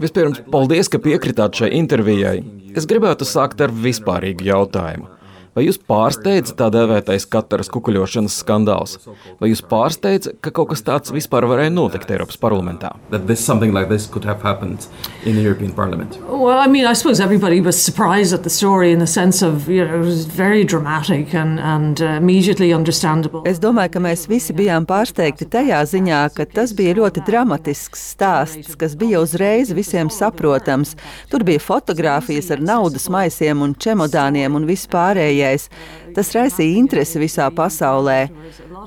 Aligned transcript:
Vispirms, 0.00 0.40
paldies, 0.52 0.88
ka 0.92 1.00
piekritāt 1.02 1.58
šai 1.60 1.68
intervijai. 1.76 2.38
Es 2.76 2.88
gribētu 2.88 3.28
sākt 3.28 3.60
ar 3.64 3.72
vispārīgu 3.72 4.46
jautājumu. 4.48 5.10
Vai 5.56 5.62
jūs 5.64 5.78
pārsteidza 5.80 6.52
tā 6.52 6.66
dēvētais 6.68 7.24
Kataras 7.32 7.70
kukuļošanas 7.72 8.34
skandāls? 8.42 8.98
Vai 9.40 9.48
jūs 9.48 9.62
pārsteidza, 9.64 10.34
ka 10.44 10.50
kaut 10.52 10.74
kas 10.74 10.82
tāds 10.84 11.14
vispār 11.14 11.46
varēja 11.48 11.72
notikt 11.72 12.10
Eiropas 12.12 12.36
parlamentā? 12.36 12.90
That 13.08 13.24
this 13.24 13.40
something 13.40 13.72
like 13.72 13.88
this 13.88 14.04
could 14.04 14.28
have 14.28 14.44
happened 14.44 14.84
in 15.24 15.38
the 15.38 15.40
European 15.40 15.72
Parliament. 15.72 16.18
Well, 16.28 16.58
I 16.58 16.66
mean, 16.68 16.84
I 16.84 16.92
suppose 16.92 17.22
everybody 17.24 17.62
was 17.64 17.80
surprised 17.80 18.34
at 18.36 18.42
the 18.44 18.52
story 18.52 18.92
in 18.92 18.98
the 18.98 19.06
sense 19.06 19.40
of, 19.40 19.64
you 19.66 19.82
know, 19.82 19.94
it 19.94 20.04
was 20.04 20.26
very 20.26 20.62
dramatic 20.62 21.32
and, 21.32 21.58
and 21.58 22.02
uh, 22.02 22.20
immediately 22.20 22.74
understandable. 22.74 23.40
Es 23.48 23.56
domāju, 23.56 23.94
ka 23.96 24.04
mēs 24.04 24.26
visi 24.28 24.52
bijām 24.52 24.84
pārsteigti 24.84 25.48
tajā 25.48 25.80
ziņā, 25.88 26.20
ka 26.36 26.44
tas 26.52 26.76
bija 26.76 26.98
ļoti 27.00 27.24
dramatisks 27.24 28.04
stāsts, 28.12 28.76
kas 28.76 28.92
bija 28.92 29.24
uzreiz 29.24 29.72
visiem 29.72 30.12
saprotams. 30.12 30.98
Tur 31.32 31.48
bija 31.48 31.64
fotogrāfijas 31.64 32.52
ar 32.52 32.60
naudas 32.60 33.08
maisiem 33.08 33.64
un 33.64 33.72
čemodāniem 33.72 34.52
un 34.60 34.68
vispārējais 34.68 35.45
pieejais. 35.46 35.68
Tas 36.16 36.32
raisīja 36.34 36.78
interesi 36.78 37.20
visā 37.20 37.48
pasaulē. 37.54 38.28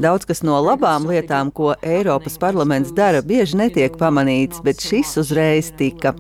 Daudz 0.02 0.26
kas 0.26 0.42
no 0.44 0.60
labām 0.64 1.08
lietām, 1.08 1.52
ko 1.52 1.76
Eiropas 1.82 2.38
parlaments 2.40 2.92
dara, 2.96 3.22
bieži 3.22 3.58
netiek 3.58 3.98
pamanīts, 3.98 4.62
bet 4.64 4.82
šis 4.82 5.18
uzreiz 5.22 5.72
tika. 5.78 6.16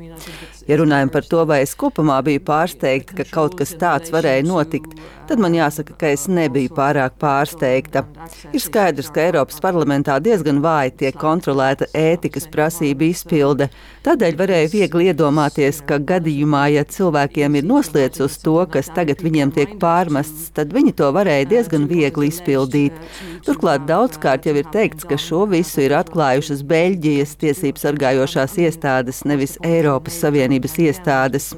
Ja 0.67 0.77
runājam 0.77 1.09
par 1.09 1.25
to, 1.25 1.45
vai 1.49 1.63
es 1.63 1.73
kopumā 1.73 2.19
biju 2.21 2.43
pārsteigta, 2.45 3.15
ka 3.17 3.25
kaut 3.31 3.57
kas 3.57 3.73
tāds 3.79 4.11
varēja 4.13 4.45
notikt, 4.45 4.93
tad 5.29 5.41
man 5.41 5.53
jāsaka, 5.53 5.93
ka 5.99 6.09
es 6.15 6.25
nebiju 6.31 6.71
pārāk 6.73 7.19
pārsteigta. 7.21 8.01
Ir 8.49 8.61
skaidrs, 8.63 9.11
ka 9.13 9.21
Eiropas 9.27 9.59
parlamentā 9.61 10.17
diezgan 10.23 10.61
vāji 10.63 10.95
tiek 11.03 11.17
kontrolēta 11.21 11.85
ētikas 11.93 12.47
prasība 12.49 13.05
izpilde. 13.09 13.69
Tādēļ 14.05 14.37
varēja 14.39 14.71
viegli 14.73 15.09
iedomāties, 15.11 15.83
ka 15.85 15.99
gadījumā, 16.11 16.63
ja 16.73 16.85
cilvēkiem 16.87 17.59
ir 17.59 17.67
noslēdz 17.69 18.23
uz 18.25 18.39
to, 18.41 18.55
kas 18.73 18.89
tagad 18.95 19.21
viņiem 19.21 19.53
tiek 19.53 19.75
pārmests, 19.81 20.49
tad 20.57 20.73
viņi 20.73 20.95
to 20.97 21.11
varēja 21.13 21.49
diezgan 21.51 21.85
viegli 21.91 22.31
izpildīt. 22.31 22.97
Turklāt 23.45 23.85
daudzkārt 23.89 24.49
jau 24.49 24.55
ir 24.57 24.69
teikts, 24.73 25.05
ka 25.05 25.19
šo 25.19 25.45
visu 25.51 25.83
ir 25.85 25.93
atklājušas 25.99 26.65
Beļģijas 26.69 27.35
tiesību 27.43 27.81
sargājošās 27.83 28.57
iestādes, 28.65 29.21
nevis 29.29 29.57
Eiropas 29.67 30.17
Savienības 30.23 30.79
iestādes. 30.87 31.51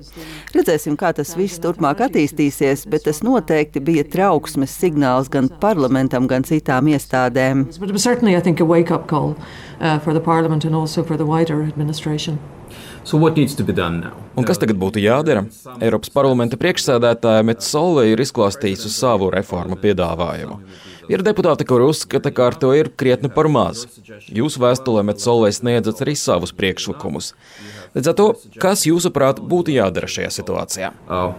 Redzēsim, 0.51 0.97
kā 0.99 1.13
tas 1.15 1.33
viss 1.39 1.61
turpmāk 1.63 2.03
attīstīsies, 2.09 2.83
bet 2.91 3.07
tas 3.07 3.23
noteikti 3.23 3.60
bija 3.85 4.03
trauksmes 4.03 4.73
signāls 4.73 5.29
gan 5.31 5.47
parlamentam, 5.61 6.27
gan 6.27 6.43
citām 6.43 6.89
iestādēm. 6.91 7.67
So 13.03 13.17
Un 14.37 14.45
kas 14.45 14.59
tagad 14.61 14.77
būtu 14.79 15.01
jādara? 15.01 15.43
Eiropas 15.81 16.11
parlamenta 16.13 16.57
priekšsēdētāja 16.61 17.43
Metsola 17.43 18.05
ir 18.07 18.21
izklāstījusi 18.21 18.91
savu 18.93 19.31
reformu 19.33 19.75
piedāvājumu. 19.81 20.59
Ir 21.11 21.25
deputāti, 21.25 21.65
kur 21.67 21.83
uzskata, 21.83 22.31
ka 22.31 22.51
ar 22.51 22.57
to 22.61 22.71
ir 22.77 22.91
krietni 22.95 23.31
par 23.33 23.49
maz. 23.51 23.83
Jūsu 24.31 24.61
vēstulē 24.63 25.03
Metsolē 25.09 25.51
sniedzat 25.51 26.05
arī 26.05 26.15
savus 26.15 26.53
priekšlikumus. 26.55 27.33
Līdz 27.97 28.13
ar 28.13 28.19
to, 28.21 28.31
kas 28.61 28.85
jūsuprāt 28.87 29.43
būtu 29.43 29.75
jādara 29.75 30.07
šajā 30.07 30.31
situācijā? 30.39 30.95
Uh, 31.09 31.33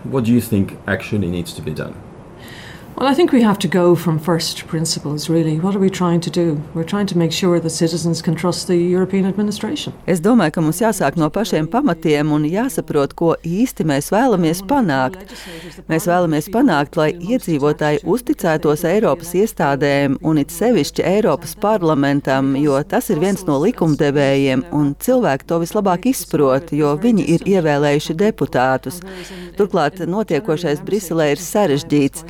Well, 3.03 3.11
I 3.11 3.15
think 3.15 3.33
we 3.33 3.43
have 3.43 3.59
to 3.59 3.67
go 3.67 3.97
from 3.97 4.21
first 4.21 4.69
principles, 4.69 5.29
really. 5.29 5.59
What 5.59 5.75
are 5.75 5.81
we 5.81 5.91
trying 5.91 6.21
to 6.21 6.31
do? 6.31 6.63
We're 6.73 6.85
trying 6.85 7.09
to 7.09 7.19
make 7.19 7.33
sure 7.33 7.59
that 7.59 7.71
citizens 7.71 8.23
can 8.23 8.37
trust 8.37 8.69
the 8.69 8.77
European 8.77 9.27
administration. 9.27 9.93
Es 10.07 10.21
domāju, 10.21 10.53
ka 10.55 10.63
mums 10.63 10.79
jāsāk 10.79 11.19
no 11.19 11.27
pašiem 11.29 11.67
pamatiem 11.67 12.31
un 12.31 12.45
jāsaprot, 12.47 13.17
ko 13.19 13.33
īsti 13.43 13.83
mēs 13.91 14.13
vēlamies 14.15 14.63
panākt. 14.71 15.35
Mēs 15.91 16.07
vēlamies 16.07 16.47
panākt, 16.55 16.95
lai 16.95 17.09
iedzīvotāji 17.19 18.05
uzticētos 18.07 18.87
Eiropas 18.87 19.35
iestādēm 19.35 20.21
un 20.23 20.39
it 20.39 20.55
sevišķi 20.55 21.03
Eiropas 21.03 21.57
parlamentam, 21.59 22.55
jo 22.55 22.79
tas 22.87 23.11
ir 23.11 23.19
viens 23.19 23.43
no 23.51 23.59
likumdevējiem 23.67 24.69
un 24.71 24.95
cilvēki 24.95 25.51
to 25.51 25.59
vislabāk 25.65 26.07
izprot, 26.15 26.71
jo 26.71 26.95
viņi 27.03 27.27
ir 27.35 27.49
ievēlējuši 27.51 28.19
deputātus. 28.23 29.03
Turklāt 29.59 29.99
notiekošais 30.07 30.87
Briselē 30.87 31.33
ir 31.35 31.43
sarežģīts. 31.43 32.29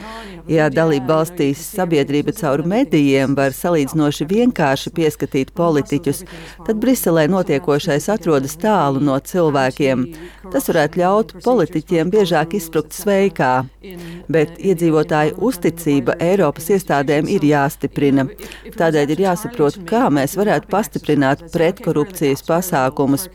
Ja 0.51 0.62
dalību 0.71 1.09
valstīs 1.09 1.63
sabiedrība 1.77 2.35
caur 2.37 2.61
medijiem 2.69 3.37
var 3.39 3.55
salīdzinoši 3.57 4.27
vienkārši 4.29 4.93
pieskatīt 4.93 5.53
politiķus, 5.57 6.25
tad 6.67 6.81
Briselē 6.83 7.25
notiekošais 7.33 8.11
atrodas 8.13 8.59
tālu 8.61 9.01
no 9.01 9.17
cilvēkiem. 9.17 10.05
Tas 10.53 10.69
varētu 10.69 11.01
ļaut 11.01 11.33
politiķiem 11.45 12.11
biežāk 12.13 12.57
izsprukt 12.59 12.93
sveikā, 12.93 13.53
bet 14.33 14.59
iedzīvotāju 14.61 15.39
uzticība 15.49 16.19
Eiropas 16.21 16.69
iestādēm 16.75 17.31
ir 17.33 17.47
jāstiprina. 17.47 18.27
Tādēļ 18.77 19.15
ir 19.15 19.25
jāsaprot, 19.25 19.81
kā 19.89 20.05
mēs 20.13 20.37
varētu 20.37 20.69
pastiprināt 20.73 21.47
pretkorupcijas 21.55 22.45
pasākumus. 22.45 23.29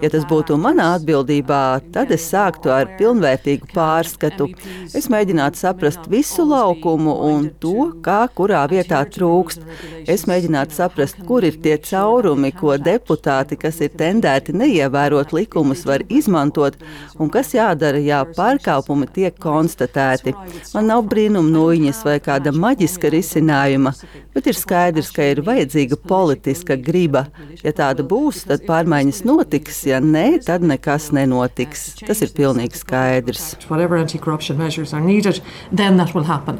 Ja 0.00 0.08
tas 0.14 0.24
būtu 0.30 0.56
manā 0.56 0.94
atbildībā, 0.96 1.62
tad 1.92 2.14
es 2.14 2.30
sāktu 2.32 2.72
ar 2.72 2.94
pilnvērtīgu 2.96 3.68
pārskatu. 3.74 4.48
Es 4.96 5.10
mēģinātu 5.12 5.60
saprast 5.60 6.08
visu 6.12 6.46
labu 6.48 6.61
laukumu 6.62 7.14
un 7.26 7.48
to, 7.60 7.90
kā 8.04 8.24
kurā 8.36 8.62
vietā 8.70 9.02
trūkst. 9.08 9.64
Es 10.10 10.24
mēģinātu 10.30 10.76
saprast, 10.76 11.20
kur 11.26 11.44
ir 11.46 11.58
tie 11.62 11.76
caurumi, 11.82 12.52
ko 12.56 12.76
deputāti, 12.80 13.58
kas 13.60 13.80
ir 13.84 13.92
tendēti 13.98 14.54
neievērot 14.56 15.34
likumus, 15.34 15.84
var 15.88 16.04
izmantot, 16.08 16.78
un 17.20 17.30
kas 17.32 17.52
jādara, 17.56 18.00
ja 18.02 18.22
pārkāpumi 18.36 19.08
tiek 19.14 19.38
konstatēti. 19.42 20.34
Man 20.74 20.90
nav 20.90 21.04
brīnuma 21.10 21.52
nūjiņas 21.52 22.02
vai 22.06 22.18
kāda 22.24 22.54
maģiska 22.54 23.12
risinājuma, 23.12 23.94
bet 24.34 24.50
ir 24.50 24.58
skaidrs, 24.58 25.12
ka 25.14 25.26
ir 25.32 25.42
vajadzīga 25.46 25.98
politiska 26.08 26.78
griba. 26.80 27.26
Ja 27.62 27.74
tāda 27.76 28.06
būs, 28.06 28.44
tad 28.48 28.66
pārmaiņas 28.68 29.22
notiks, 29.28 29.84
ja 29.90 30.00
nē, 30.02 30.42
tad 30.46 30.66
nekas 30.66 31.10
nenotiks. 31.14 31.88
Tas 32.02 32.22
ir 32.24 32.34
pilnīgi 32.36 32.80
skaidrs. 32.80 33.52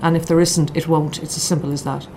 And 0.00 0.16
if 0.16 0.26
there 0.26 0.41
isn't, 0.41 0.76
it 0.76 0.88
won't. 0.88 1.22
It's 1.22 1.36
as 1.36 1.42
simple 1.42 1.72
as 1.72 1.82
that. 1.82 2.08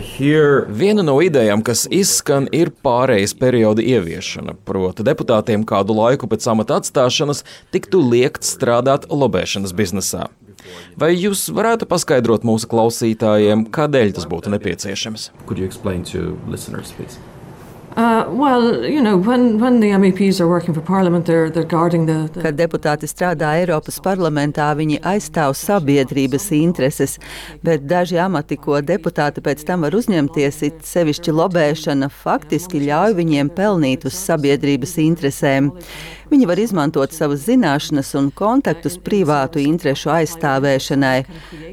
Hear... 0.00 0.66
Viena 0.66 1.04
no 1.06 1.20
idejām, 1.22 1.62
kas 1.62 1.84
izskan, 1.94 2.48
ir 2.50 2.72
pārejas 2.82 3.36
perioda 3.38 3.84
ieviešana. 3.86 4.56
Proti, 4.66 5.06
deputātiem 5.06 5.62
kādu 5.62 5.94
laiku 5.94 6.26
pēc 6.26 6.48
amata 6.50 6.80
atstāšanas 6.82 7.44
tiktu 7.70 8.02
liekt 8.02 8.42
strādāt 8.42 9.06
lobēšanas 9.06 9.76
biznesā. 9.78 10.26
Vai 10.98 11.14
jūs 11.14 11.46
varētu 11.54 11.86
paskaidrot 11.86 12.42
mūsu 12.42 12.66
klausītājiem, 12.70 13.68
kādēļ 13.70 14.12
tas 14.18 14.26
būtu 14.26 14.50
nepieciešams? 14.58 15.30
Well, 15.46 15.58
you 15.58 15.68
know, 15.68 15.78
when, 15.84 16.04
when 16.04 17.14
the 17.14 17.29
Kad 22.44 22.58
deputāti 22.58 23.08
strādā 23.10 23.56
Eiropas 23.58 23.98
parlamentā, 24.04 24.68
viņi 24.78 25.00
aizstāv 25.10 25.56
sabiedrības 25.58 26.50
intereses, 26.54 27.16
bet 27.66 27.88
daži 27.90 28.20
amati, 28.22 28.60
ko 28.60 28.78
deputāti 28.78 29.42
pēc 29.42 29.66
tam 29.66 29.82
var 29.86 29.98
uzņemties, 29.98 30.62
it 30.68 30.86
sevišķi 30.86 31.34
lobēšana, 31.34 32.12
faktiski 32.22 32.84
ļauj 32.86 33.18
viņiem 33.18 33.50
pelnīt 33.58 34.06
uz 34.06 34.14
sabiedrības 34.22 34.96
interesēm. 35.02 35.74
Viņi 36.30 36.46
var 36.46 36.60
izmantot 36.62 37.10
savas 37.10 37.42
zināšanas 37.48 38.12
un 38.14 38.28
kontaktus 38.30 38.94
privātu 39.02 39.58
interešu 39.58 40.12
aizstāvēšanai. 40.14 41.16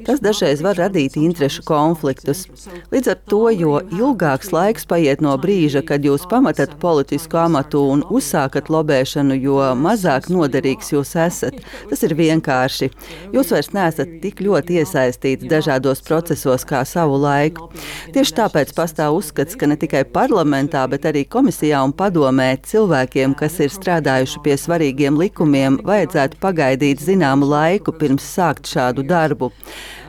Tas 0.07 0.21
dažreiz 0.23 0.63
var 0.65 0.79
radīt 0.81 1.13
interešu 1.21 1.61
konfliktus. 1.67 2.47
Līdz 2.89 3.11
ar 3.13 3.19
to, 3.29 3.43
jo 3.53 3.75
ilgāks 3.93 4.49
laiks 4.55 4.89
paiet 4.89 5.21
no 5.21 5.35
brīža, 5.37 5.83
kad 5.85 6.01
jūs 6.01 6.16
pametat 6.25 6.73
politisku 6.81 7.37
amatu 7.37 7.83
un 7.93 8.01
uzsākat 8.09 8.71
lobēšanu, 8.73 9.35
jo 9.43 9.57
mazāk 9.77 10.29
noderīgs 10.33 10.93
jūs 10.93 11.13
esat. 11.21 11.59
Tas 11.89 12.01
ir 12.07 12.15
vienkārši. 12.17 12.89
Jūs 13.35 13.51
vairs 13.53 13.69
neesat 13.75 14.15
tik 14.23 14.41
ļoti 14.45 14.79
iesaistīts 14.81 15.49
dažādos 15.51 16.01
procesos 16.07 16.65
kā 16.67 16.81
savu 16.87 17.19
laiku. 17.21 17.69
Tieši 18.15 18.37
tāpēc 18.39 18.73
pastāv 18.77 19.19
uzskats, 19.19 19.57
ka 19.59 19.69
ne 19.69 19.77
tikai 19.79 20.05
parlamentā, 20.09 20.87
bet 20.89 21.05
arī 21.09 21.25
komisijā 21.27 21.83
un 21.85 21.93
padomē 21.93 22.53
cilvēkiem, 22.65 23.35
kas 23.37 23.59
ir 23.63 23.73
strādājuši 23.75 24.43
pie 24.45 24.57
svarīgiem 24.57 25.19
likumiem 25.19 25.81
vajadzētu 25.85 26.41
pagaidīt 26.41 27.03
zināmu 27.03 27.51
laiku 27.51 27.93
pirms 27.93 28.25
sākt 28.37 28.71
šādu 28.71 29.05
darbu. 29.07 29.51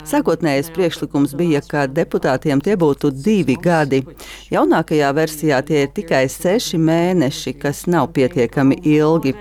Sākotnējais 0.09 0.71
priekšlikums 0.73 1.35
bija, 1.37 1.61
ka 1.61 1.83
deputātiem 1.85 2.63
tie 2.65 2.79
būtu 2.81 3.11
divi 3.13 3.59
gadi. 3.61 4.01
Jaunākajā 4.49 5.11
versijā 5.13 5.59
tie 5.69 5.83
ir 5.85 5.91
tikai 5.93 6.23
seši 6.33 6.81
mēneši, 6.81 7.53
kas 7.61 7.83
nav 7.93 8.09
pietiekami 8.17 8.81
ilgi. 8.89 9.35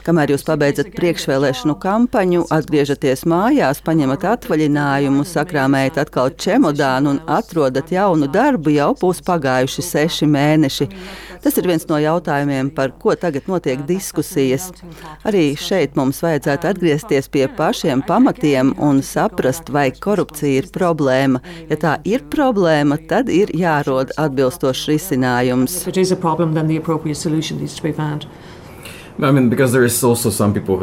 Kamēr 0.00 0.32
jūs 0.32 0.44
pabeidzat 0.48 0.94
priekšvēlēšanu 0.96 1.74
kampaņu, 1.82 2.46
atgriežaties 2.54 3.26
mājās, 3.28 3.82
paņemat 3.84 4.22
atvaļinājumu, 4.30 5.26
sakrāmējat 5.28 5.98
atkal 6.00 6.30
čemodānu 6.40 7.14
un 7.14 7.18
atrodat 7.28 7.92
jaunu 7.92 8.28
darbu, 8.32 8.72
jau 8.72 8.94
būs 8.96 9.20
pagājuši 9.26 9.84
seši 9.84 10.28
mēneši. 10.30 10.86
Tas 11.44 11.56
ir 11.60 11.68
viens 11.68 11.84
no 11.88 11.98
jautājumiem, 12.00 12.70
par 12.76 12.94
ko 13.02 13.12
tagad 13.16 13.48
notiek 13.48 13.82
diskusijas. 13.88 14.70
Arī 15.28 15.52
šeit 15.60 15.96
mums 16.00 16.22
vajadzētu 16.24 16.70
atgriezties 16.72 17.28
pie 17.32 17.44
pašiem 17.58 18.04
pamatiem 18.08 18.72
un 18.80 19.02
saprast, 19.04 19.68
vai 19.68 19.90
korupcija 19.92 20.62
ir 20.62 20.70
problēma. 20.72 21.42
Ja 21.68 21.76
tā 21.80 21.94
ir 22.08 22.24
problēma, 22.32 22.96
tad 23.10 23.28
ir 23.32 23.52
jārod 23.56 24.16
atbilstošs 24.16 24.88
risinājums. 24.94 25.76
I 29.18 29.32
mean, 29.32 29.50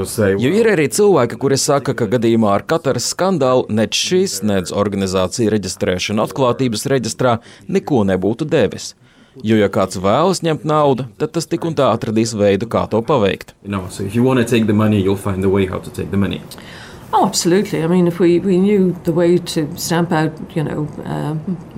say, 0.06 0.36
jo 0.38 0.52
ir 0.54 0.68
arī 0.70 0.86
cilvēki, 0.94 1.40
kuri 1.42 1.58
saka, 1.58 1.96
ka 1.98 2.06
gadījumā 2.12 2.54
ar 2.58 2.66
katru 2.68 3.02
skandālu 3.02 3.66
nec 3.70 3.98
šīs, 3.98 4.42
nec 4.44 4.72
organizācija 4.76 5.54
reģistrēšana 5.56 6.28
atklātības 6.28 6.86
reģistrā 6.92 7.38
neko 7.68 8.04
nebūtu 8.06 8.46
devis. 8.46 8.94
Jo, 9.46 9.58
ja 9.58 9.70
kāds 9.70 10.00
vēlas 10.02 10.42
ņemt 10.46 10.64
naudu, 10.66 11.06
tad 11.22 11.36
tas 11.36 11.46
tik 11.50 11.66
un 11.70 11.76
tā 11.78 11.92
atradīs 11.94 12.34
veidu, 12.38 12.66
kā 12.70 12.88
to 12.90 13.04
paveikt. 13.06 13.54
Know, 13.64 13.86
so 13.90 14.04
money, 16.18 16.42
Oh, 17.13 17.25
absolutely. 17.25 17.81
I 17.83 17.88
mean, 17.88 18.06
if 18.06 18.19
we, 18.19 18.39
we 18.39 18.57
knew 18.57 18.92
the 19.06 19.13
way 19.13 19.38
to 19.38 19.77
stamp 19.77 20.12
out, 20.12 20.33
you 20.54 20.62
know, 20.62 20.89
uh, 21.06 21.36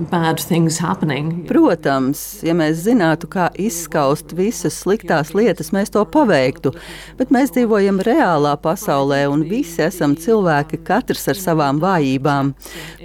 bad 0.10 0.40
things 0.40 0.80
happening. 0.80 1.46
Protams, 1.46 2.42
ja 2.42 2.56
mēs 2.58 2.82
zinātu, 2.88 3.30
kā 3.30 3.46
izskaust 3.54 4.34
visas 4.34 4.74
sliktās 4.82 5.36
lietas, 5.38 5.70
mēs 5.76 5.94
to 5.94 6.02
paveiktu. 6.02 6.72
Bet 7.20 7.30
mēs 7.30 7.54
dzīvojam 7.54 8.02
reālā 8.02 8.56
pasaulē, 8.58 9.28
un 9.30 9.44
visi 9.46 9.84
esam 9.86 10.16
cilvēki, 10.18 10.82
katrs 10.88 11.28
ar 11.30 11.38
savām 11.38 11.78
vājībām. 11.84 12.56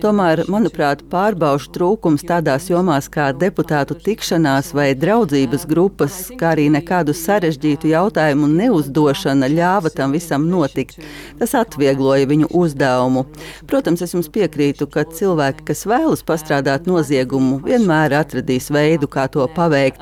Tomēr, 0.01 0.47
manuprāt, 0.49 1.05
pārbaušu 1.13 1.75
trūkums 1.77 2.25
tādās 2.25 2.71
jomās 2.73 3.11
kā 3.13 3.29
deputātu 3.37 3.99
tikšanās 4.01 4.73
vai 4.73 4.95
draudzības 4.97 5.69
grupas, 5.69 6.19
kā 6.41 6.55
arī 6.57 6.71
nekādu 6.73 7.13
sarežģītu 7.21 7.93
jautājumu 7.93 8.49
neuzdošana 8.57 9.53
ļāva 9.53 9.93
tam 9.93 10.17
visam 10.17 10.49
notikt. 10.49 11.05
Tas 11.37 11.53
atvieglo 11.61 12.14
atviegloja 12.15 12.29
viņu 12.29 12.49
uzdevumu. 12.55 13.25
Protams, 13.67 14.03
es 14.03 14.15
jums 14.15 14.29
piekrītu, 14.31 14.87
ka 14.91 15.05
cilvēki, 15.05 15.65
kas 15.67 15.85
vēlas 15.87 16.23
pastrādāt 16.25 16.87
noziegumu, 16.87 17.61
vienmēr 17.65 18.15
atradīs 18.21 18.71
veidu, 18.71 19.07
kā 19.09 19.29
to 19.29 19.47
paveikt, 19.55 20.01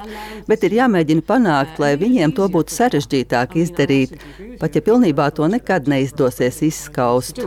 bet 0.48 0.64
ir 0.64 0.76
jāmēģina 0.76 1.22
panākt, 1.22 1.78
lai 1.78 1.96
viņiem 1.96 2.34
to 2.36 2.48
būtu 2.48 2.72
sarežģītāk 2.72 3.56
izdarīt, 3.56 4.18
pat 4.60 4.74
ja 4.74 4.82
pilnībā 4.82 5.30
to 5.34 5.48
nekad 5.48 5.88
neizdosies 5.88 6.62
izskaust. 6.62 7.38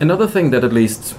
Another 0.00 0.26
thing 0.26 0.50
that 0.50 0.64
at 0.64 0.72
least 0.72 1.14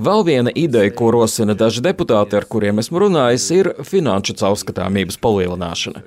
Vēl 0.00 0.22
viena 0.24 0.52
ideja, 0.56 0.88
ko 0.96 1.10
rosina 1.12 1.52
daži 1.58 1.82
deputāti, 1.84 2.38
ar 2.38 2.46
kuriem 2.48 2.80
esmu 2.80 3.02
runājis, 3.02 3.44
ir 3.52 3.70
finanšu 3.84 4.36
caurskatāmības 4.40 5.18
palielināšana. 5.20 6.00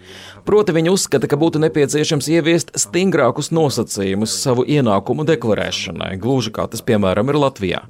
Proti, 0.48 0.74
viņi 0.74 0.94
uzskata, 0.94 1.30
ka 1.30 1.38
būtu 1.38 1.62
nepieciešams 1.62 2.30
ieviest 2.34 2.74
stingrākus 2.80 3.52
nosacījumus 3.54 4.34
savu 4.42 4.66
ienākumu 4.66 5.28
deklarēšanai, 5.30 6.16
gluži 6.24 6.54
kā 6.56 6.66
tas, 6.72 6.81
piemēram, 6.81 7.30
ir 7.30 7.42
Latvijā. 7.44 7.81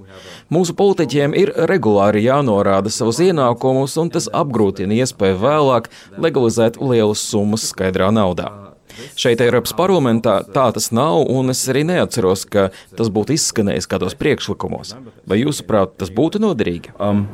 Mūsu 0.51 0.75
politiķiem 0.75 1.35
ir 1.37 1.53
regulāri 1.71 2.25
jānorāda 2.27 2.91
savus 2.91 3.21
ienākumus, 3.23 3.95
un 4.01 4.11
tas 4.11 4.27
apgrūtina 4.27 4.99
iespēju 5.03 5.39
vēlāk 5.43 5.91
legalizēt 6.19 6.81
lielas 6.83 7.23
summas 7.23 7.69
skaidrā 7.71 8.11
naudā. 8.11 8.51
Šeit, 9.17 9.41
Eiropas 9.43 9.73
parlamentā, 9.77 10.39
tā 10.53 10.67
tas 10.75 10.91
nav, 10.95 11.23
un 11.31 11.53
es 11.53 11.63
arī 11.71 11.83
neatceros, 11.87 12.45
ka 12.49 12.69
tas 12.97 13.11
būtu 13.13 13.35
izskanējis 13.37 13.89
kādos 13.89 14.17
priekšlikumos. 14.19 14.95
Vai 15.27 15.41
jūsuprāt, 15.41 15.97
tas 16.01 16.13
būtu 16.13 16.41
noderīgi? 16.43 16.95
Um, 16.99 17.27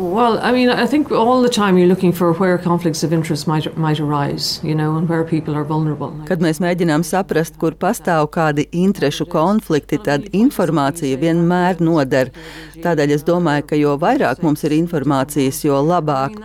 Well, 0.00 0.38
I 0.40 0.50
mean, 0.50 0.70
I 0.70 0.86
think 0.86 1.12
all 1.12 1.42
the 1.42 1.50
time 1.50 1.76
you're 1.76 1.86
looking 1.86 2.10
for 2.10 2.32
where 2.32 2.56
conflicts 2.56 3.02
of 3.02 3.12
interest 3.12 3.46
might, 3.46 3.76
might 3.76 4.00
arise, 4.00 4.58
you 4.62 4.74
know, 4.74 4.96
and 4.96 5.06
where 5.06 5.24
people 5.24 5.54
are 5.54 5.64
vulnerable. 5.64 6.14
Kad 6.24 6.40
mēs 6.40 6.60
mēģinām 6.64 7.04
saprast, 7.04 7.58
kur 7.60 7.76
pastāv 7.76 8.30
kādi 8.32 8.64
interešu 8.72 9.28
konflikti, 9.28 10.00
tad 10.00 10.30
informācija 10.32 11.20
vienmēr 11.20 11.84
noder. 11.84 12.32
Tādēļ 12.80 13.12
es 13.18 13.26
domāju, 13.28 13.66
ka 13.68 13.76
jo 13.76 13.98
vairāk 14.00 14.40
mums 14.40 14.64
ir 14.64 14.72
informācijas, 14.78 15.60
jo 15.68 15.82
labāk. 15.84 16.38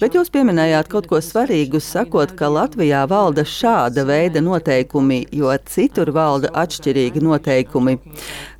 Bet 0.00 0.16
jūs 0.18 0.28
pieminējāt 0.34 0.90
kaut 0.92 1.08
ko 1.08 1.22
svarīgu, 1.24 1.80
sakot, 1.80 2.34
ka 2.36 2.50
Latvijā 2.52 3.06
valda 3.08 3.46
šāda 3.48 4.04
veida 4.04 4.42
noteikumi, 4.44 5.22
jo 5.32 5.54
citur 5.70 6.12
valda 6.12 6.52
atšķirīgi 6.52 7.22
noteikumi. 7.24 7.96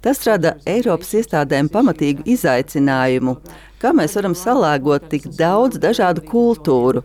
Tas 0.04 0.20
rada 0.28 0.58
Eiropas 0.68 1.14
iestādēm 1.16 1.70
pamatīgu 1.72 2.26
izaicinājumu 2.34 3.38
kā 3.84 3.92
mēs 3.92 4.14
varam 4.16 4.32
salāgot 4.38 5.10
tik 5.12 5.26
daudz 5.36 5.76
dažādu 5.82 6.24
kultūru. 6.24 7.02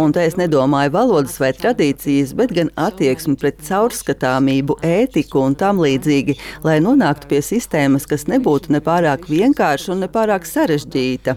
Un 0.00 0.14
te 0.16 0.24
es 0.24 0.38
nedomāju 0.40 0.94
valodas 0.94 1.36
vai 1.42 1.50
tradīcijas, 1.56 2.32
bet 2.38 2.54
gan 2.56 2.72
attieksmi 2.80 3.36
pret 3.40 3.60
caurskatāmību, 3.66 4.78
ētiku 4.86 5.42
un 5.44 5.56
tam 5.60 5.82
līdzīgi, 5.84 6.38
lai 6.64 6.78
nonāktu 6.84 7.28
pie 7.32 7.42
sistēmas, 7.44 8.08
kas 8.08 8.24
nebūtu 8.32 8.72
nepārāk 8.78 9.28
vienkārša 9.28 9.92
un 9.92 10.06
nepārāk 10.06 10.48
sarežģīta. 10.48 11.36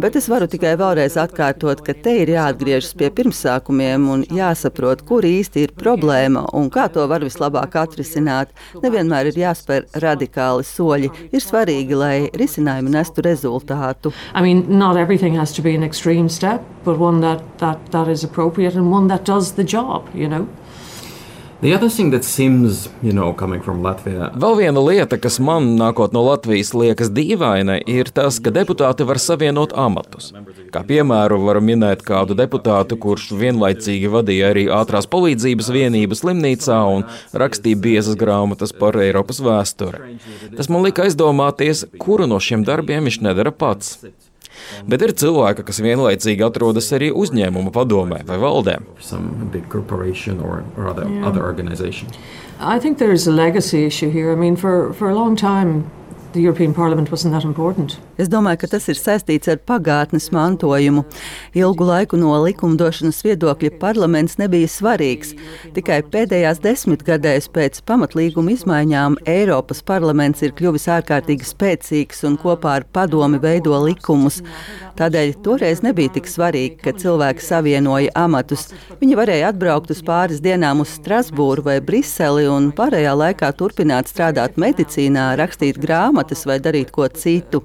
Bet 0.00 0.16
es 0.18 0.26
varu 0.26 0.48
tikai 0.50 0.72
vēlreiz 0.80 1.14
atkārtot, 1.20 1.78
ka 1.86 1.94
te 2.04 2.16
ir 2.24 2.32
jāatgriežas 2.32 2.96
pie 2.98 3.10
pirmsākumiem 3.14 4.08
un 4.10 4.24
jāsaprot, 4.26 5.04
kur 5.06 5.26
īsti 5.26 5.66
ir 5.68 5.74
problēma 5.78 6.42
un 6.58 6.66
kā 6.74 6.88
to 6.90 7.04
var 7.10 7.22
vislabāk 7.22 7.76
atrisināt. 7.78 8.50
Nevienmēr 8.82 9.30
ir 9.30 9.38
jāspēr 9.44 9.86
radikāli 10.02 10.66
soļi. 10.66 11.12
Ir 11.30 11.44
svarīgi, 11.44 11.94
lai 11.98 12.16
risinājumi 12.34 12.94
nestu 12.96 13.22
rezultātu. 13.22 14.10
I 14.34 14.42
mean, 14.42 14.64
not 14.68 14.96
everything 14.96 15.38
has 15.38 15.52
to 15.54 15.62
be 15.62 15.76
an 15.78 15.86
extreme 15.86 16.28
step, 16.28 16.66
but 16.84 16.98
one 16.98 17.20
that, 17.20 17.42
that, 17.58 17.92
that 17.92 18.08
is 18.08 18.24
appropriate 18.24 18.74
and 18.74 18.90
one 18.90 19.06
that 19.08 19.24
does 19.24 19.52
the 19.52 19.64
job, 19.64 20.10
you 20.14 20.28
know. 20.28 20.48
Vēl 24.36 24.56
viena 24.58 24.82
lieta, 24.84 25.16
kas 25.16 25.38
man 25.40 25.70
nākot 25.78 26.12
no 26.12 26.20
Latvijas 26.26 26.74
liekas 26.76 27.08
dīvaina, 27.16 27.78
ir 27.88 28.10
tas, 28.12 28.36
ka 28.44 28.52
deputāti 28.52 29.06
var 29.08 29.16
savienot 29.22 29.72
amatus. 29.72 30.34
Kā 30.74 30.82
piemēru 30.84 31.38
var 31.46 31.62
minēt 31.64 32.04
kādu 32.04 32.36
deputātu, 32.36 32.98
kurš 33.00 33.30
vienlaicīgi 33.40 34.12
vadīja 34.12 34.52
arī 34.52 34.66
ātrās 34.76 35.08
palīdzības 35.08 35.72
vienību 35.78 36.20
slimnīcā 36.20 36.82
un 36.98 37.06
rakstīja 37.32 37.80
biezas 37.86 38.20
grāmatas 38.20 38.76
par 38.76 39.00
Eiropas 39.00 39.40
vēsturi. 39.40 40.18
Tas 40.58 40.68
man 40.68 40.84
lika 40.84 41.08
aizdomāties, 41.08 41.86
kuru 41.96 42.28
no 42.28 42.44
šiem 42.44 42.68
darbiem 42.68 43.08
viņš 43.08 43.22
nedara 43.24 43.56
pats. 43.56 43.96
Bet 44.88 45.02
ir 45.02 45.14
cilvēki, 45.20 45.64
kas 45.66 45.80
vienlaicīgi 45.84 46.44
atrodas 46.46 46.90
arī 46.96 47.10
uzņēmuma 47.14 47.72
padomē 47.74 48.22
vai 48.28 48.38
valdē. 48.42 48.78
I 52.60 52.78
think 52.78 52.98
there 52.98 53.12
is 53.12 53.26
a 53.26 53.32
legacy 53.32 53.84
issue 53.84 54.10
here. 54.10 54.32
I 54.32 54.36
mean, 54.36 54.56
for, 54.56 54.92
for 54.94 55.10
a 55.10 55.14
long 55.14 55.36
time, 55.36 55.90
the 56.32 56.40
European 56.40 56.74
Parliament 56.74 57.10
wasn't 57.10 57.32
that 57.32 57.44
important. 57.44 57.98
Es 58.20 58.28
domāju, 58.30 58.60
ka 58.62 58.68
tas 58.76 58.84
ir 58.92 58.98
saistīts 58.98 59.50
ar 59.50 59.58
pagātnes 59.66 60.28
mantojumu. 60.34 61.02
Ilgu 61.58 61.88
laiku 61.88 62.18
no 62.20 62.36
likumdošanas 62.44 63.24
viedokļa 63.26 63.72
parlaments 63.80 64.38
nebija 64.38 64.70
svarīgs. 64.70 65.32
Tikai 65.74 65.98
pēdējās 66.12 66.62
desmitgadēs 66.62 67.50
pēc 67.54 67.80
pamatlīguma 67.88 68.54
izmaiņām 68.54 69.18
Eiropas 69.30 69.82
parlaments 69.82 70.44
ir 70.46 70.54
kļuvis 70.54 70.86
ārkārtīgi 70.98 71.48
spēcīgs 71.48 72.22
un 72.28 72.38
kopā 72.38 72.78
ar 72.78 72.86
padomi 72.94 73.42
veido 73.42 73.74
likumus. 73.82 74.40
Tādēļ 74.94 75.34
toreiz 75.42 75.82
nebija 75.82 76.14
tik 76.14 76.30
svarīgi, 76.30 76.78
ka 76.84 76.94
cilvēki 76.94 77.42
savienoja 77.42 78.14
amatus. 78.14 78.68
Viņi 79.02 79.18
varēja 79.18 79.50
atbraukt 79.50 79.90
uz 79.90 80.04
pāris 80.06 80.38
dienām 80.44 80.84
uz 80.84 80.94
Strasbūru 81.00 81.66
vai 81.66 81.80
Briseli 81.82 82.46
un 82.46 82.70
pārējā 82.76 83.18
laikā 83.18 83.50
turpināt 83.58 84.12
strādāt 84.12 84.54
medicīnā, 84.60 85.32
rakstīt 85.40 85.82
grāmatas 85.82 86.46
vai 86.46 86.60
darīt 86.62 86.94
ko 86.94 87.10
citu. 87.10 87.64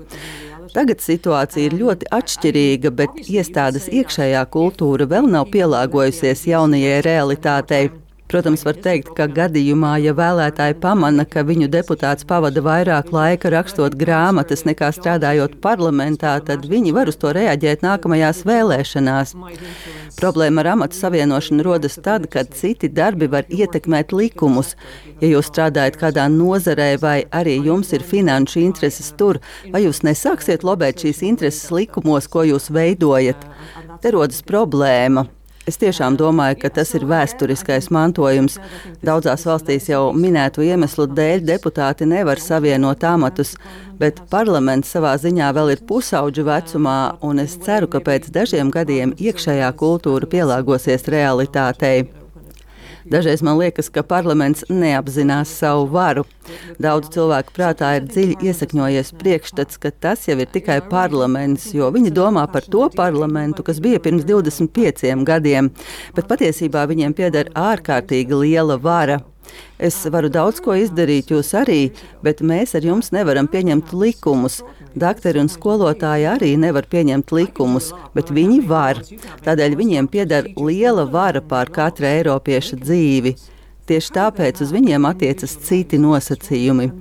Tagad 0.73 1.01
situācija 1.01 1.69
ir 1.69 1.77
ļoti 1.79 2.09
atšķirīga, 2.13 2.91
bet 2.93 3.17
iestādes 3.25 3.87
iekšējā 3.89 4.43
kultūra 4.53 5.07
vēl 5.09 5.29
nav 5.31 5.49
pielāgojusies 5.53 6.45
jaunajai 6.51 7.01
realitātei. 7.05 7.89
Protams, 8.29 8.61
var 8.61 8.77
teikt, 8.77 9.07
ka 9.17 9.25
gadījumā, 9.25 9.95
ja 10.03 10.11
vēlētāji 10.13 10.75
pamana, 10.83 11.23
ka 11.25 11.41
viņu 11.47 11.65
deputāts 11.73 12.27
pavada 12.29 12.61
vairāk 12.61 13.07
laika 13.09 13.49
rakstot 13.49 13.95
grāmatas 13.97 14.61
nekā 14.67 14.91
strādājot 14.93 15.55
parlamentā, 15.63 16.35
tad 16.45 16.67
viņi 16.69 16.93
var 16.93 17.09
uz 17.09 17.17
to 17.17 17.31
reaģēt 17.33 17.81
nākamajās 17.81 18.43
vēlēšanās. 18.45 19.33
Problēma 20.19 20.61
ar 20.61 20.69
amatu 20.75 20.99
savienošanu 20.99 21.65
rodas 21.65 21.97
tad, 22.05 22.27
kad 22.29 22.53
citi 22.53 22.91
darbi 22.93 23.31
var 23.33 23.49
ietekmēt 23.49 24.13
likumus. 24.13 24.75
Ja 25.23 25.31
jūs 25.33 25.49
strādājat 25.49 25.97
kādā 25.97 26.27
nozarē, 26.29 26.91
vai 27.01 27.17
arī 27.33 27.57
jums 27.65 27.95
ir 27.97 28.05
finanšu 28.05 28.61
intereses 28.61 29.09
tur, 29.17 29.41
vai 29.73 29.87
jūs 29.87 30.03
nesāksiet 30.05 30.61
lobēt 30.69 31.01
šīs 31.01 31.25
intereses 31.25 31.73
likumos, 31.73 32.29
ko 32.29 32.45
jūs 32.45 32.69
veidojat? 32.77 33.49
Te 34.05 34.13
rodas 34.13 34.45
problēma. 34.45 35.25
Es 35.69 35.77
tiešām 35.77 36.15
domāju, 36.17 36.57
ka 36.63 36.71
tas 36.79 36.95
ir 36.97 37.03
vēsturiskais 37.05 37.91
mantojums. 37.93 38.57
Daudzās 39.05 39.45
valstīs 39.45 39.89
jau 39.91 40.07
minēto 40.17 40.63
iemeslu 40.65 41.05
dēļ 41.13 41.43
deputāti 41.45 42.07
nevar 42.09 42.41
savienot 42.41 43.05
amatus, 43.05 43.53
bet 44.01 44.23
parlaments 44.33 44.89
savā 44.95 45.13
ziņā 45.21 45.51
vēl 45.53 45.75
ir 45.75 45.83
pusauģu 45.89 46.47
vecumā, 46.47 46.99
un 47.21 47.43
es 47.45 47.59
ceru, 47.65 47.91
ka 47.91 48.01
pēc 48.01 48.31
dažiem 48.33 48.71
gadiem 48.73 49.13
iekšējā 49.19 49.69
kultūra 49.77 50.31
pielāgosies 50.31 51.05
realitātei. 51.13 52.18
Dažreiz 53.09 53.41
man 53.41 53.57
liekas, 53.57 53.87
ka 53.89 54.03
parlaments 54.05 54.67
neapzinās 54.69 55.49
savu 55.61 55.87
varu. 55.89 56.25
Daudz 56.81 57.09
cilvēku 57.15 57.55
prātā 57.55 57.95
ir 57.97 58.05
dziļi 58.05 58.35
iesakņojies 58.49 59.09
priekšstats, 59.17 59.79
ka 59.81 59.89
tas 59.89 60.27
jau 60.29 60.37
ir 60.37 60.51
tikai 60.53 60.77
parlaments, 60.91 61.71
jo 61.73 61.89
viņi 61.95 62.13
domā 62.13 62.45
par 62.53 62.67
to 62.69 62.85
parlamentu, 62.93 63.65
kas 63.65 63.81
bija 63.81 64.01
pirms 64.03 64.27
25 64.29 65.25
gadiem, 65.25 65.71
bet 66.13 66.29
patiesībā 66.29 66.85
viņiem 66.89 67.17
pieder 67.17 67.49
ārkārtīgi 67.57 68.43
liela 68.45 68.77
vara. 68.77 69.23
Es 69.79 69.97
varu 70.11 70.29
daudz 70.31 70.59
ko 70.63 70.75
izdarīt, 70.75 71.31
jūs 71.31 71.53
arī, 71.55 71.91
bet 72.25 72.41
mēs 72.41 72.75
ar 72.75 72.85
jums 72.85 73.13
nevaram 73.15 73.47
pieņemt 73.47 73.93
likumus. 73.95 74.59
Daktori 74.99 75.39
un 75.39 75.51
skolotāji 75.51 76.27
arī 76.31 76.55
nevar 76.59 76.87
pieņemt 76.89 77.31
likumus, 77.35 77.91
bet 78.15 78.33
viņi 78.33 78.59
var. 78.67 78.99
Tādēļ 79.45 79.77
viņiem 79.79 80.09
pieder 80.11 80.49
liela 80.57 81.05
vara 81.07 81.41
pār 81.41 81.71
katra 81.71 82.11
eiropieša 82.19 82.81
dzīvi. 82.83 83.35
Tieši 83.89 84.11
tāpēc 84.13 84.59
uz 84.61 84.69
viņiem 84.69 85.07
attiecas 85.09 85.55
citi 85.65 85.97
nosacījumi. 85.97 86.91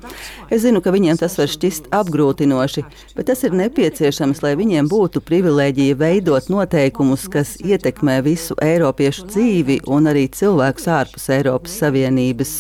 Es 0.49 0.63
zinu, 0.63 0.81
ka 0.81 0.89
viņiem 0.95 1.19
tas 1.21 1.35
var 1.37 1.51
šķist 1.53 1.91
apgrūtinoši, 1.93 2.85
bet 3.13 3.29
tas 3.29 3.45
ir 3.45 3.57
nepieciešams, 3.59 4.41
lai 4.41 4.55
viņiem 4.57 4.89
būtu 4.89 5.21
privilēģija 5.29 5.99
veidot 6.01 6.49
noteikumus, 6.49 7.27
kas 7.29 7.59
ietekmē 7.61 8.23
visu 8.25 8.57
Eiropiešu 8.65 9.29
dzīvi 9.35 9.79
un 9.85 10.09
arī 10.09 10.25
cilvēkus 10.33 10.89
ārpus 10.97 11.29
Eiropas 11.37 11.77
Savienības. 11.83 12.55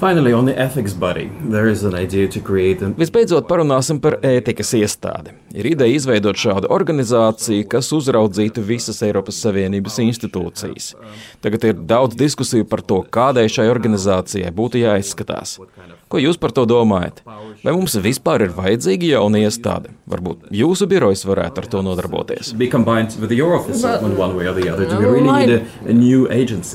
Finally, 0.00 0.32
on 0.32 0.46
the 0.46 0.56
ethics 0.56 0.94
body, 0.94 1.30
there 1.50 1.66
is 1.66 1.82
an 1.82 1.94
idea 1.94 2.28
to 2.28 2.40
create 2.40 2.80
an... 2.80 2.94
Visbeidzot, 2.94 3.50
parunāsim 3.50 3.98
par 4.00 4.20
ētikas 4.22 4.70
iestādi. 4.78 5.39
Ir 5.50 5.66
ideja 5.66 5.98
izveidot 5.98 6.38
šādu 6.38 6.68
organizāciju, 6.70 7.64
kas 7.70 7.88
uzraudzītu 7.96 8.62
visas 8.62 9.00
Eiropas 9.02 9.40
Savienības 9.42 9.98
institūcijas. 10.04 10.92
Tagad 11.42 11.66
ir 11.66 11.80
daudz 11.90 12.14
diskusiju 12.18 12.68
par 12.70 12.84
to, 12.86 13.00
kādai 13.02 13.48
šai 13.50 13.66
organizācijai 13.72 14.52
būtu 14.54 14.84
jāizskatās. 14.84 15.56
Ko 16.10 16.22
jūs 16.22 16.38
par 16.38 16.54
to 16.54 16.66
domājat? 16.70 17.22
Vai 17.64 17.74
mums 17.74 17.98
vispār 18.02 18.46
ir 18.46 18.54
vajadzīga 18.54 19.12
jauna 19.16 19.42
iestāde? 19.42 19.92
Varbūt 20.10 20.50
jūsu 20.54 20.86
birojs 20.90 21.26
varētu 21.26 21.64
ar 21.64 21.70
to 21.74 21.82
nodarboties. 21.86 22.54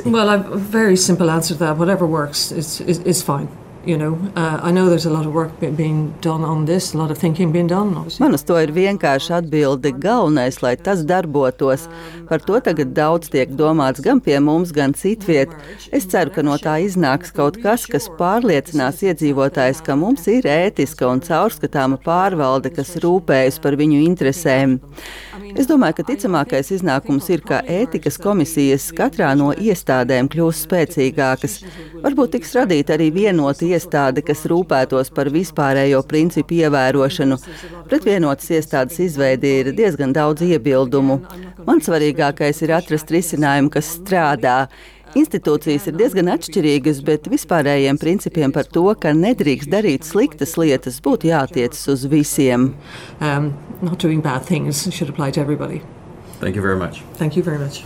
Well, 0.05 0.29
a 0.29 0.37
very 0.57 0.97
simple 0.97 1.29
answer 1.31 1.55
to 1.55 1.59
that. 1.63 1.77
Whatever 1.77 2.05
works 2.05 2.51
is, 2.51 2.81
is 2.81 3.23
fine. 3.23 3.47
You 3.85 3.97
know, 3.97 4.17
uh, 4.35 4.71
this, 6.65 6.93
a 6.95 6.97
lot 6.97 7.11
of 7.11 7.17
thinking 7.19 7.51
being 7.51 7.67
done. 7.67 7.95
Obviously. 7.95 8.23
Man 8.23 8.33
uz 8.33 8.43
to 8.43 8.57
ir 8.57 8.71
vienkārši 8.73 9.35
atbilde. 9.37 9.91
Galvenais, 10.01 10.57
lai 10.63 10.75
tas 10.75 11.03
darbotos. 11.05 11.85
Par 12.25 12.39
to 12.39 12.57
tagad 12.65 12.95
daudz 12.97 13.29
tiek 13.29 13.51
domāts 13.53 14.01
gan 14.01 14.19
pie 14.19 14.39
mums, 14.39 14.71
gan 14.73 14.93
citviet. 14.97 15.53
Es 15.93 16.07
ceru, 16.09 16.33
ka 16.33 16.41
no 16.41 16.57
tā 16.57 16.79
iznāks 16.81 17.29
kaut 17.35 17.61
kas, 17.61 17.85
kas 17.85 18.09
pārliecinās 18.17 19.03
iedzīvotājs, 19.05 19.83
ka 19.85 19.93
mums 19.95 20.25
ir 20.33 20.49
ētiska 20.49 21.05
un 21.05 21.21
caurskatāma 21.21 22.01
pārvalde, 22.01 22.73
kas 22.73 22.95
rūpējas 23.05 23.61
par 23.61 23.77
viņu 23.77 24.01
interesēm. 24.07 24.79
Es 25.53 25.69
domāju, 25.69 25.99
ka 25.99 26.07
ticamākais 26.09 26.73
iznākums 26.73 27.29
ir, 27.29 27.45
ka 27.45 27.61
ētikas 27.69 28.17
komisijas 28.19 28.89
katrā 28.97 29.29
no 29.37 29.51
iestādēm 29.53 30.27
kļūs 30.33 30.65
spēcīgākas. 30.65 31.59
Varbūt 32.01 32.33
tiks 32.35 32.55
radīta 32.57 32.97
arī 32.97 33.11
vienota 33.13 33.67
iestāde, 33.75 34.23
kas 34.25 34.45
rūpētos 34.49 35.11
par 35.15 35.29
vispārējo 35.33 36.01
principu 36.09 36.59
ievērošanu. 36.63 37.37
Pret 37.89 38.07
vienotas 38.07 38.49
iestādes 38.55 38.99
izveidi 39.05 39.53
ir 39.61 39.71
diezgan 39.77 40.15
daudz 40.15 40.45
iebildumu. 40.47 41.19
Man 41.67 41.81
svarīgākais 41.85 42.63
ir 42.65 42.75
atrast 42.79 43.13
risinājumu, 43.13 43.73
kas 43.75 43.95
strādā. 43.99 44.65
Institūcijas 45.15 45.85
ir 45.87 45.95
diezgan 45.95 46.27
atšķirīgas, 46.33 46.99
bet 47.07 47.29
vispārējiem 47.31 47.99
principiem 48.01 48.51
par 48.55 48.67
to, 48.67 48.83
ka 48.99 49.13
nedrīkst 49.15 49.71
darīt 49.71 50.03
sliktas 50.03 50.57
lietas, 50.59 50.99
būtu 51.03 51.31
jātiecas 51.31 51.85
uz 51.93 52.03
visiem. 52.11 52.73
Um, 53.21 53.53
not 53.81 53.99
doing 53.99 54.19
bad 54.21 54.43
things 54.43 54.83
should 54.91 55.09
apply 55.09 55.31
to 55.31 55.39
everybody. 55.39 55.81
Thank 56.41 56.55
you 56.55 56.61
very 56.61 56.75
much. 56.75 57.03
Thank 57.15 57.37
you 57.37 57.43
very 57.43 57.59
much. 57.59 57.85